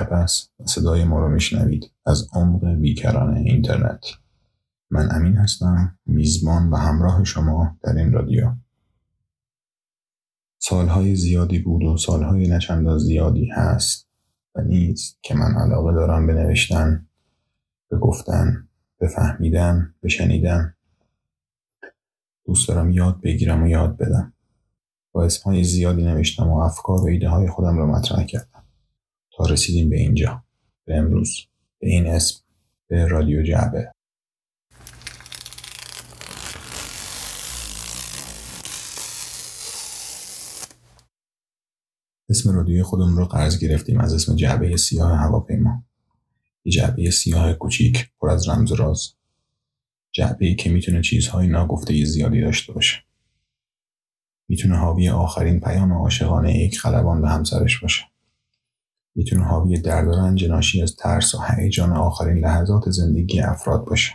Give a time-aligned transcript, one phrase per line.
[0.00, 0.26] جعبه
[0.66, 4.04] صدای ما رو میشنوید از عمق بیکران اینترنت.
[4.90, 8.52] من امین هستم میزبان و همراه شما در این رادیو.
[10.58, 14.08] سالهای زیادی بود و سالهای نچندان زیادی هست
[14.54, 17.06] و نیست که من علاقه دارم به نوشتن
[17.90, 20.74] به گفتن به فهمیدن به شنیدن.
[22.46, 24.32] دوست دارم یاد بگیرم و یاد بدم.
[25.12, 28.59] با اسمهای زیادی نوشتم و افکار و ایده های خودم را مطرح کردم.
[29.46, 30.44] رسیدیم به اینجا.
[30.84, 31.36] به امروز.
[31.78, 32.40] به این اسم.
[32.88, 33.92] به رادیو جعبه.
[42.28, 45.84] اسم رادیوی خودمون رو قرض گرفتیم از اسم جعبه سیاه هواپیما.
[46.64, 49.14] یه جعبه سیاه کوچیک پر از رمز راز.
[50.12, 52.96] جعبه ای که می‌تونه چیزهای ناگفته زیادی داشته باشه.
[54.48, 58.04] می‌تونه حاوی آخرین پیام عاشقانه یک خلبان به همسرش باشه.
[59.14, 64.12] می‌تونه حاوی درد و رنج ناشی از ترس و هیجان آخرین لحظات زندگی افراد باشه.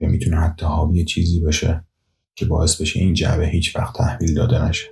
[0.00, 1.84] یا می‌تونه حتی حاوی چیزی باشه
[2.34, 4.86] که باعث بشه این جعبه هیچ وقت تحویل داده نشه.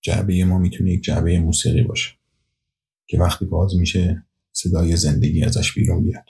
[0.00, 2.17] جعبه ما می‌تونه یک جعبه موسیقی باشه.
[3.08, 6.24] که وقتی باز میشه صدای زندگی ازش بیرون بیاد.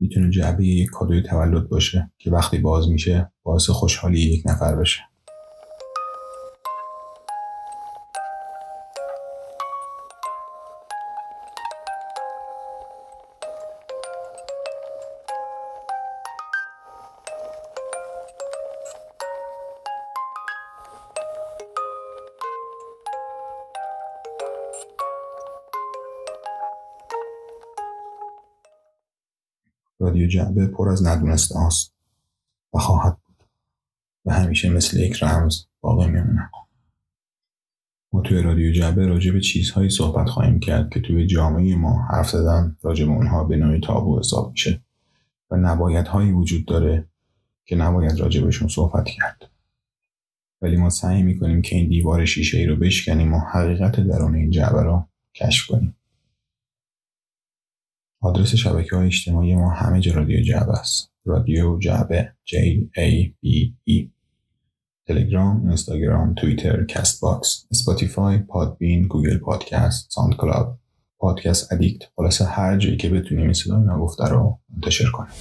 [0.00, 5.00] می‌تونه جعبه یک کادوی تولد باشه که وقتی باز میشه باعث خوشحالی یک نفر بشه.
[29.98, 31.94] رادیو جعبه پر از ندونسته هاست
[32.74, 33.48] و خواهد بود
[34.24, 36.50] و همیشه مثل یک رمز باقی میمونه.
[38.12, 42.30] ما توی رادیو جعبه راجع به چیزهایی صحبت خواهیم کرد که توی جامعه ما حرف
[42.30, 44.82] زدن راجع به اونها به نوعی تابو حساب میشه
[45.50, 47.08] و نبایدهایی وجود داره
[47.64, 49.50] که نباید راجع بهشون صحبت کرد.
[50.62, 54.50] ولی ما سعی می‌کنیم که این دیوار شیشه ای رو بشکنیم و حقیقت درون این
[54.50, 55.96] جعبه رو کشف کنیم.
[58.20, 61.12] آدرس شبکه های اجتماعی ما همه جا رادیو جعبه است.
[61.24, 62.54] رادیو جعبه J
[62.98, 63.48] A B
[63.90, 64.08] E
[65.06, 70.78] تلگرام، اینستاگرام، توییتر، Castbox، Spotify، Podbean، Google Podcast، SoundCloud،
[71.18, 75.32] Podcast Addict، خلاصه هر جایی که بتونیم این صدای نگفته رو منتشر کنیم.